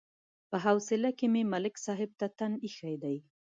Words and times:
په 0.49 0.57
حوصله 0.65 1.09
کې 1.17 1.27
مې 1.33 1.41
ملک 1.53 1.75
صاحب 1.85 2.11
ته 2.19 2.27
تن 2.37 2.51
ایښی 2.65 2.95
دی. 3.03 3.15